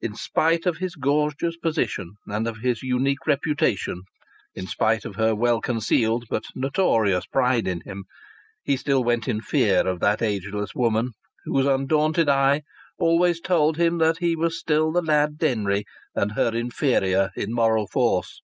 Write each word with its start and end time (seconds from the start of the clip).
In 0.00 0.16
spite 0.16 0.66
of 0.66 0.78
his 0.78 0.96
gorgeous 0.96 1.56
position 1.56 2.14
and 2.26 2.48
his 2.56 2.82
unique 2.82 3.28
reputation, 3.28 4.02
in 4.52 4.66
spite 4.66 5.04
of 5.04 5.14
her 5.14 5.36
well 5.36 5.60
concealed 5.60 6.24
but 6.28 6.42
notorious 6.56 7.26
pride 7.26 7.68
in 7.68 7.82
him, 7.82 8.02
he 8.64 8.76
still 8.76 9.04
went 9.04 9.28
in 9.28 9.40
fear 9.40 9.86
of 9.86 10.00
that 10.00 10.20
ageless 10.20 10.74
woman, 10.74 11.12
whose 11.44 11.64
undaunted 11.66 12.28
eye 12.28 12.62
always 12.98 13.38
told 13.40 13.76
him 13.76 13.98
that 13.98 14.18
he 14.18 14.34
was 14.34 14.58
still 14.58 14.90
the 14.90 15.00
lad 15.00 15.38
Denry, 15.38 15.84
and 16.12 16.32
her 16.32 16.50
inferior 16.52 17.30
in 17.36 17.54
moral 17.54 17.86
force. 17.86 18.40